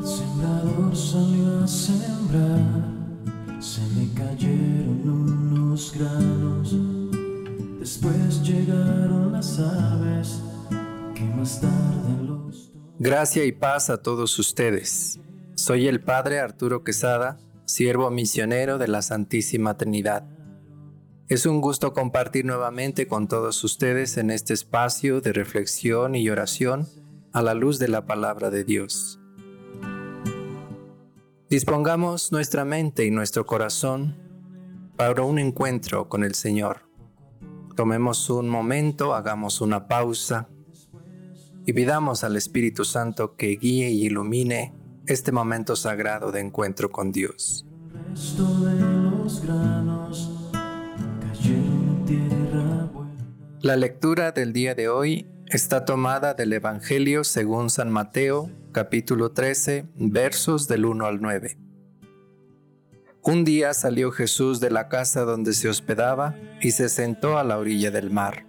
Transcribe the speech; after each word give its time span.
El 0.00 0.96
salió 0.96 1.62
a 1.62 1.68
sembrar, 1.68 2.84
se 3.60 3.82
le 3.90 4.08
cayeron 4.14 5.06
unos 5.52 5.92
granos. 5.94 6.74
Después 7.78 8.42
llegaron 8.42 9.32
las 9.32 9.58
aves 9.58 10.40
que 11.14 11.24
más 11.36 11.60
tarde 11.60 12.24
los. 12.26 12.72
Gracia 12.98 13.44
y 13.44 13.52
paz 13.52 13.90
a 13.90 14.00
todos 14.00 14.38
ustedes. 14.38 15.20
Soy 15.54 15.86
el 15.86 16.00
Padre 16.02 16.40
Arturo 16.40 16.82
Quesada, 16.82 17.38
siervo 17.66 18.10
misionero 18.10 18.78
de 18.78 18.88
la 18.88 19.02
Santísima 19.02 19.76
Trinidad. 19.76 20.26
Es 21.28 21.44
un 21.44 21.60
gusto 21.60 21.92
compartir 21.92 22.46
nuevamente 22.46 23.06
con 23.06 23.28
todos 23.28 23.62
ustedes 23.64 24.16
en 24.16 24.30
este 24.30 24.54
espacio 24.54 25.20
de 25.20 25.34
reflexión 25.34 26.14
y 26.14 26.30
oración 26.30 26.88
a 27.34 27.42
la 27.42 27.52
luz 27.52 27.78
de 27.78 27.88
la 27.88 28.06
palabra 28.06 28.48
de 28.48 28.64
Dios. 28.64 29.19
Dispongamos 31.50 32.30
nuestra 32.30 32.64
mente 32.64 33.04
y 33.04 33.10
nuestro 33.10 33.44
corazón 33.44 34.16
para 34.96 35.24
un 35.24 35.40
encuentro 35.40 36.08
con 36.08 36.22
el 36.22 36.36
Señor. 36.36 36.88
Tomemos 37.74 38.30
un 38.30 38.48
momento, 38.48 39.16
hagamos 39.16 39.60
una 39.60 39.88
pausa 39.88 40.48
y 41.66 41.72
pidamos 41.72 42.22
al 42.22 42.36
Espíritu 42.36 42.84
Santo 42.84 43.34
que 43.34 43.56
guíe 43.56 43.90
y 43.90 44.06
ilumine 44.06 44.72
este 45.06 45.32
momento 45.32 45.74
sagrado 45.74 46.30
de 46.30 46.38
encuentro 46.38 46.92
con 46.92 47.10
Dios. 47.10 47.66
La 53.60 53.76
lectura 53.76 54.30
del 54.30 54.52
día 54.52 54.76
de 54.76 54.88
hoy 54.88 55.26
está 55.46 55.84
tomada 55.84 56.34
del 56.34 56.52
Evangelio 56.52 57.24
según 57.24 57.70
San 57.70 57.90
Mateo, 57.90 58.48
capítulo 58.72 59.32
13, 59.32 59.86
versos 59.96 60.68
del 60.68 60.84
1 60.84 61.04
al 61.04 61.20
9. 61.20 61.58
Un 63.22 63.44
día 63.44 63.74
salió 63.74 64.12
Jesús 64.12 64.60
de 64.60 64.70
la 64.70 64.88
casa 64.88 65.22
donde 65.22 65.52
se 65.52 65.68
hospedaba 65.68 66.36
y 66.60 66.70
se 66.70 66.88
sentó 66.88 67.36
a 67.38 67.44
la 67.44 67.58
orilla 67.58 67.90
del 67.90 68.10
mar. 68.10 68.46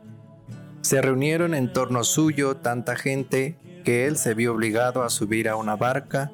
Se 0.81 1.01
reunieron 1.01 1.53
en 1.53 1.73
torno 1.73 2.03
suyo 2.03 2.57
tanta 2.57 2.95
gente 2.95 3.57
que 3.83 4.05
él 4.05 4.17
se 4.17 4.33
vio 4.33 4.53
obligado 4.53 5.03
a 5.03 5.09
subir 5.09 5.49
a 5.49 5.55
una 5.55 5.75
barca, 5.75 6.31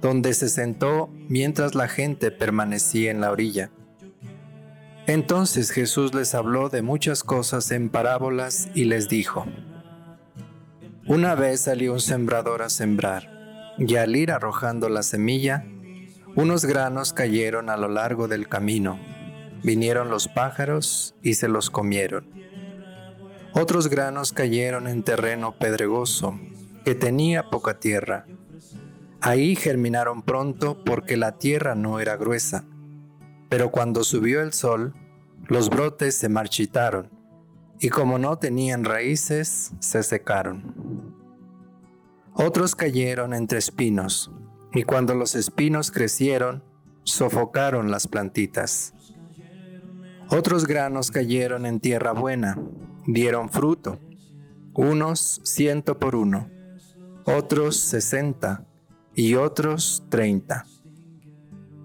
donde 0.00 0.34
se 0.34 0.48
sentó 0.48 1.10
mientras 1.28 1.74
la 1.74 1.88
gente 1.88 2.30
permanecía 2.30 3.10
en 3.10 3.20
la 3.20 3.30
orilla. 3.30 3.70
Entonces 5.06 5.70
Jesús 5.70 6.14
les 6.14 6.34
habló 6.34 6.68
de 6.68 6.82
muchas 6.82 7.22
cosas 7.22 7.70
en 7.70 7.90
parábolas 7.90 8.68
y 8.74 8.86
les 8.86 9.08
dijo, 9.08 9.46
Una 11.06 11.34
vez 11.34 11.62
salió 11.62 11.92
un 11.92 12.00
sembrador 12.00 12.62
a 12.62 12.70
sembrar, 12.70 13.74
y 13.78 13.96
al 13.96 14.16
ir 14.16 14.32
arrojando 14.32 14.88
la 14.88 15.02
semilla, 15.02 15.64
unos 16.34 16.64
granos 16.64 17.12
cayeron 17.12 17.70
a 17.70 17.76
lo 17.76 17.88
largo 17.88 18.28
del 18.28 18.48
camino. 18.48 18.98
Vinieron 19.62 20.10
los 20.10 20.28
pájaros 20.28 21.14
y 21.22 21.34
se 21.34 21.48
los 21.48 21.70
comieron. 21.70 22.30
Otros 23.52 23.88
granos 23.88 24.32
cayeron 24.32 24.86
en 24.86 25.02
terreno 25.02 25.56
pedregoso, 25.58 26.38
que 26.84 26.94
tenía 26.94 27.50
poca 27.50 27.78
tierra. 27.78 28.26
Ahí 29.20 29.56
germinaron 29.56 30.22
pronto 30.22 30.84
porque 30.84 31.16
la 31.16 31.38
tierra 31.38 31.74
no 31.74 32.00
era 32.00 32.16
gruesa 32.16 32.64
pero 33.48 33.70
cuando 33.70 34.04
subió 34.04 34.42
el 34.42 34.52
sol, 34.52 34.94
los 35.48 35.70
brotes 35.70 36.16
se 36.16 36.28
marchitaron, 36.28 37.10
y 37.78 37.90
como 37.90 38.18
no 38.18 38.38
tenían 38.38 38.84
raíces, 38.84 39.72
se 39.78 40.02
secaron. 40.02 40.74
Otros 42.38 42.76
cayeron 42.76 43.32
entre 43.32 43.58
espinos, 43.58 44.30
y 44.72 44.82
cuando 44.82 45.14
los 45.14 45.34
espinos 45.34 45.90
crecieron, 45.90 46.62
sofocaron 47.02 47.90
las 47.90 48.08
plantitas. 48.08 48.92
Otros 50.28 50.66
granos 50.66 51.10
cayeron 51.10 51.64
en 51.64 51.80
tierra 51.80 52.12
buena, 52.12 52.58
dieron 53.06 53.48
fruto, 53.48 53.98
unos 54.74 55.40
ciento 55.44 55.98
por 55.98 56.14
uno, 56.14 56.50
otros 57.24 57.78
sesenta 57.78 58.66
y 59.14 59.36
otros 59.36 60.04
treinta. 60.10 60.66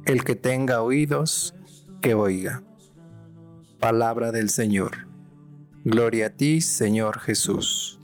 El 0.06 0.26
que 0.26 0.36
tenga 0.36 0.82
oídos, 0.82 1.56
que 2.02 2.14
oiga. 2.14 2.64
Palabra 3.80 4.34
del 4.34 4.50
Señor. 4.50 5.08
Gloria 5.86 6.28
a 6.28 6.30
ti, 6.32 6.60
Señor 6.60 7.20
Jesús. 7.20 8.00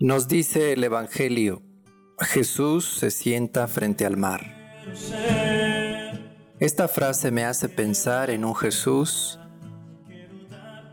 Nos 0.00 0.26
dice 0.28 0.72
el 0.72 0.84
Evangelio, 0.84 1.62
Jesús 2.18 2.96
se 2.98 3.10
sienta 3.10 3.66
frente 3.68 4.06
al 4.06 4.16
mar. 4.16 4.40
Esta 6.60 6.88
frase 6.88 7.30
me 7.30 7.44
hace 7.44 7.68
pensar 7.68 8.30
en 8.30 8.44
un 8.46 8.54
Jesús 8.54 9.38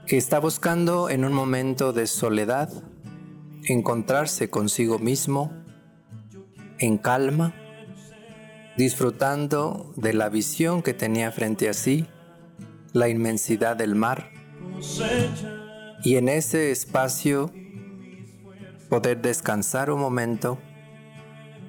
que 0.05 0.17
está 0.17 0.39
buscando 0.39 1.09
en 1.09 1.23
un 1.23 1.31
momento 1.31 1.93
de 1.93 2.07
soledad 2.07 2.69
encontrarse 3.63 4.49
consigo 4.49 4.99
mismo 4.99 5.53
en 6.77 6.97
calma, 6.97 7.55
disfrutando 8.75 9.93
de 9.95 10.13
la 10.13 10.27
visión 10.27 10.81
que 10.81 10.93
tenía 10.93 11.31
frente 11.31 11.69
a 11.69 11.73
sí, 11.73 12.05
la 12.93 13.09
inmensidad 13.09 13.75
del 13.75 13.95
mar, 13.95 14.31
y 16.03 16.15
en 16.15 16.29
ese 16.29 16.71
espacio 16.71 17.51
poder 18.89 19.21
descansar 19.21 19.91
un 19.91 20.01
momento 20.01 20.57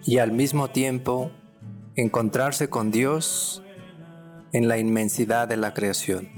y 0.04 0.18
al 0.18 0.32
mismo 0.32 0.70
tiempo 0.70 1.30
encontrarse 1.94 2.68
con 2.68 2.90
Dios 2.90 3.62
en 4.52 4.66
la 4.68 4.78
inmensidad 4.78 5.46
de 5.46 5.56
la 5.56 5.72
creación. 5.74 6.28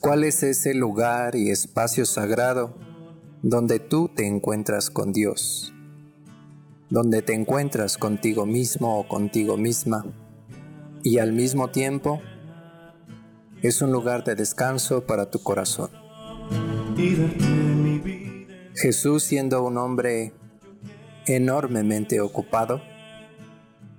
¿Cuál 0.00 0.24
es 0.24 0.42
ese 0.42 0.74
lugar 0.74 1.36
y 1.36 1.50
espacio 1.50 2.04
sagrado 2.04 2.76
donde 3.42 3.78
tú 3.78 4.10
te 4.14 4.26
encuentras 4.26 4.90
con 4.90 5.12
Dios, 5.12 5.72
donde 6.90 7.22
te 7.22 7.34
encuentras 7.34 7.96
contigo 7.96 8.44
mismo 8.44 8.98
o 8.98 9.08
contigo 9.08 9.56
misma 9.56 10.04
y 11.06 11.20
al 11.20 11.32
mismo 11.32 11.68
tiempo 11.68 12.20
es 13.62 13.80
un 13.80 13.92
lugar 13.92 14.24
de 14.24 14.34
descanso 14.34 15.06
para 15.06 15.30
tu 15.30 15.40
corazón. 15.40 15.88
Jesús 18.74 19.22
siendo 19.22 19.62
un 19.62 19.78
hombre 19.78 20.32
enormemente 21.26 22.20
ocupado, 22.20 22.82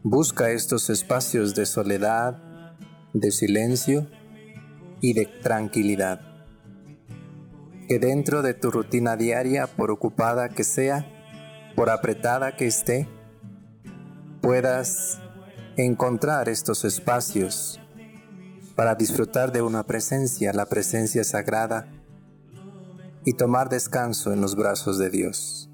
busca 0.04 0.52
estos 0.52 0.90
espacios 0.90 1.56
de 1.56 1.66
soledad, 1.66 2.44
de 3.14 3.32
silencio 3.32 4.10
y 5.00 5.14
de 5.14 5.28
tranquilidad 5.28 6.20
que 7.88 8.00
dentro 8.00 8.42
de 8.42 8.54
tu 8.54 8.70
rutina 8.70 9.16
diaria, 9.16 9.66
por 9.66 9.92
ocupada 9.92 10.50
que 10.50 10.66
sea, 10.66 11.08
por 11.74 11.90
apretada 11.90 12.58
que 12.58 12.68
esté, 12.68 13.08
puedas 14.42 15.22
encontrar 15.78 16.50
estos 16.50 16.84
espacios 16.86 17.80
para 18.76 18.96
disfrutar 18.96 19.52
de 19.52 19.62
una 19.62 19.84
presencia, 19.84 20.52
la 20.52 20.66
presencia 20.66 21.24
sagrada, 21.24 21.88
y 23.26 23.34
tomar 23.34 23.70
descanso 23.70 24.34
en 24.34 24.42
los 24.42 24.56
brazos 24.56 24.98
de 24.98 25.10
Dios. 25.10 25.70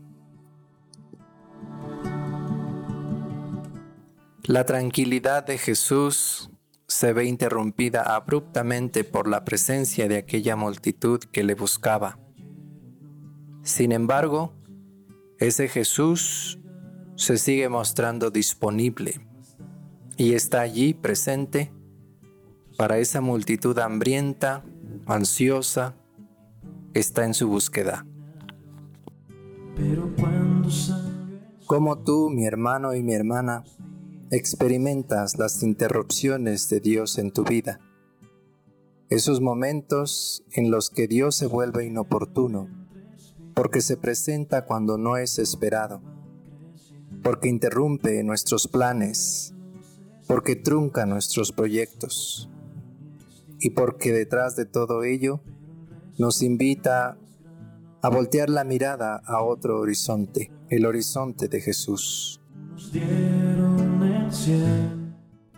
La 4.44 4.66
tranquilidad 4.66 5.46
de 5.46 5.58
Jesús 5.58 6.50
se 6.88 7.14
ve 7.14 7.26
interrumpida 7.26 8.02
abruptamente 8.02 9.04
por 9.04 9.28
la 9.30 9.46
presencia 9.46 10.08
de 10.08 10.18
aquella 10.18 10.56
multitud 10.56 11.20
que 11.20 11.44
le 11.44 11.56
buscaba. 11.56 12.20
Sin 13.62 13.94
embargo, 13.94 14.54
ese 15.38 15.70
Jesús 15.70 16.60
se 17.16 17.38
sigue 17.38 17.70
mostrando 17.70 18.32
disponible 18.32 19.33
y 20.18 20.34
está 20.34 20.62
allí 20.62 20.94
presente 20.94 21.72
para 22.78 22.98
esa 22.98 23.22
multitud 23.22 23.78
hambrienta, 23.80 24.64
ansiosa, 25.06 25.96
está 26.94 27.26
en 27.26 27.34
su 27.34 27.48
búsqueda. 27.48 28.06
Como 31.66 32.00
tú, 32.00 32.30
mi 32.30 32.46
hermano 32.46 32.94
y 32.94 33.02
mi 33.02 33.14
hermana, 33.14 33.64
experimentas 34.32 35.38
las 35.38 35.64
interrupciones 35.64 36.70
de 36.70 36.80
Dios 36.80 37.18
en 37.18 37.32
tu 37.32 37.44
vida. 37.44 37.80
Esos 39.10 39.42
momentos 39.42 40.44
en 40.54 40.72
los 40.72 40.90
que 40.90 41.08
Dios 41.08 41.36
se 41.36 41.46
vuelve 41.46 41.86
inoportuno, 41.86 42.68
porque 43.54 43.82
se 43.82 43.98
presenta 43.98 44.66
cuando 44.66 44.98
no 44.98 45.18
es 45.18 45.38
esperado, 45.38 46.02
porque 47.22 47.48
interrumpe 47.48 48.24
nuestros 48.24 48.68
planes, 48.68 49.53
porque 50.34 50.56
trunca 50.56 51.06
nuestros 51.06 51.52
proyectos 51.52 52.50
y 53.60 53.70
porque 53.70 54.12
detrás 54.12 54.56
de 54.56 54.66
todo 54.66 55.04
ello 55.04 55.42
nos 56.18 56.42
invita 56.42 57.20
a 58.02 58.10
voltear 58.10 58.50
la 58.50 58.64
mirada 58.64 59.22
a 59.28 59.44
otro 59.44 59.80
horizonte, 59.80 60.52
el 60.70 60.88
horizonte 60.88 61.50
de 61.50 61.62
Jesús. 61.62 62.42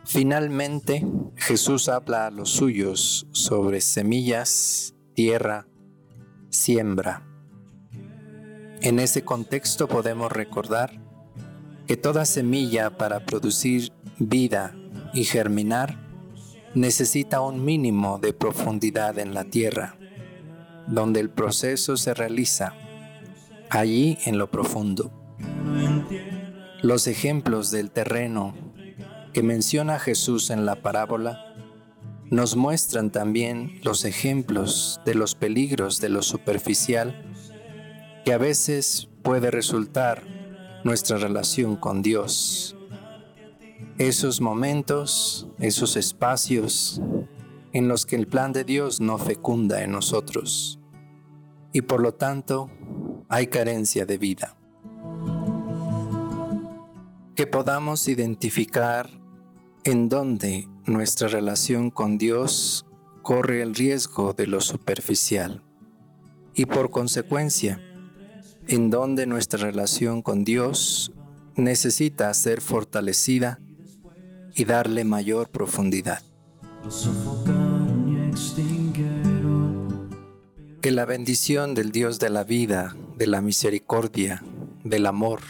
Finalmente, 0.03 1.07
Jesús 1.37 1.87
habla 1.87 2.27
a 2.27 2.31
los 2.31 2.49
suyos 2.49 3.27
sobre 3.31 3.79
semillas, 3.79 4.93
tierra, 5.13 5.69
siembra. 6.49 7.25
En 8.81 8.99
ese 8.99 9.23
contexto 9.23 9.87
podemos 9.87 10.33
recordar 10.33 11.01
que 11.87 11.95
toda 11.95 12.25
semilla 12.25 12.97
para 12.97 13.25
producir 13.25 13.94
vida 14.19 14.75
y 15.13 15.23
germinar 15.23 15.97
necesita 16.73 17.41
un 17.41 17.63
mínimo 17.63 18.19
de 18.19 18.33
profundidad 18.33 19.17
en 19.19 19.33
la 19.33 19.45
tierra 19.45 19.95
donde 20.87 21.19
el 21.19 21.29
proceso 21.29 21.97
se 21.97 22.13
realiza, 22.13 22.73
allí 23.69 24.17
en 24.25 24.37
lo 24.37 24.51
profundo. 24.51 25.11
Los 26.81 27.07
ejemplos 27.07 27.71
del 27.71 27.91
terreno 27.91 28.53
que 29.33 29.41
menciona 29.41 29.99
Jesús 29.99 30.49
en 30.49 30.65
la 30.65 30.75
parábola 30.75 31.53
nos 32.29 32.55
muestran 32.55 33.11
también 33.11 33.79
los 33.83 34.05
ejemplos 34.05 34.99
de 35.05 35.15
los 35.15 35.35
peligros 35.35 35.99
de 35.99 36.09
lo 36.09 36.21
superficial 36.21 37.33
que 38.23 38.33
a 38.33 38.37
veces 38.37 39.09
puede 39.23 39.51
resultar 39.51 40.23
nuestra 40.83 41.17
relación 41.17 41.75
con 41.75 42.01
Dios. 42.01 42.74
Esos 43.97 44.41
momentos, 44.41 45.47
esos 45.57 45.95
espacios 45.95 47.01
en 47.71 47.87
los 47.87 48.05
que 48.05 48.17
el 48.17 48.27
plan 48.27 48.51
de 48.51 48.65
Dios 48.65 48.99
no 48.99 49.17
fecunda 49.17 49.83
en 49.83 49.93
nosotros 49.93 50.79
y 51.71 51.81
por 51.81 52.01
lo 52.01 52.13
tanto 52.13 52.69
hay 53.29 53.47
carencia 53.47 54.05
de 54.05 54.17
vida. 54.17 54.57
Que 57.35 57.47
podamos 57.47 58.09
identificar 58.09 59.09
en 59.85 60.09
dónde 60.09 60.67
nuestra 60.85 61.29
relación 61.29 61.89
con 61.89 62.17
Dios 62.17 62.85
corre 63.21 63.61
el 63.61 63.73
riesgo 63.73 64.33
de 64.33 64.47
lo 64.47 64.59
superficial 64.59 65.63
y 66.53 66.65
por 66.65 66.89
consecuencia 66.89 67.81
en 68.67 68.89
dónde 68.89 69.25
nuestra 69.25 69.59
relación 69.59 70.21
con 70.21 70.43
Dios 70.43 71.13
necesita 71.55 72.33
ser 72.33 72.59
fortalecida 72.59 73.59
y 74.55 74.65
darle 74.65 75.03
mayor 75.03 75.49
profundidad. 75.49 76.21
Que 80.81 80.91
la 80.91 81.05
bendición 81.05 81.73
del 81.73 81.91
Dios 81.91 82.19
de 82.19 82.29
la 82.29 82.43
vida, 82.43 82.95
de 83.17 83.27
la 83.27 83.41
misericordia, 83.41 84.43
del 84.83 85.05
amor, 85.05 85.41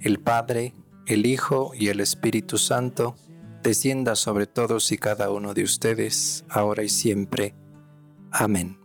el 0.00 0.20
Padre, 0.20 0.74
el 1.06 1.26
Hijo 1.26 1.72
y 1.74 1.88
el 1.88 2.00
Espíritu 2.00 2.58
Santo, 2.58 3.16
descienda 3.62 4.14
sobre 4.14 4.46
todos 4.46 4.92
y 4.92 4.98
cada 4.98 5.30
uno 5.30 5.54
de 5.54 5.64
ustedes, 5.64 6.44
ahora 6.48 6.84
y 6.84 6.88
siempre. 6.88 7.54
Amén. 8.30 8.78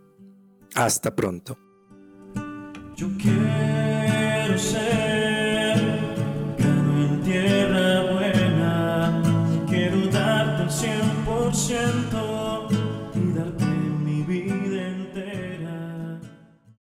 Hasta 0.74 1.16
pronto. 1.16 1.58